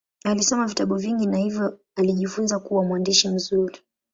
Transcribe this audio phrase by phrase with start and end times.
[0.25, 3.81] Alisoma vitabu vingi na hivyo alijifunza kuwa mwandishi mzuri.